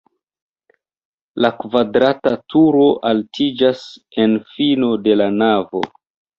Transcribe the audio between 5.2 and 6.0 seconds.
la navo.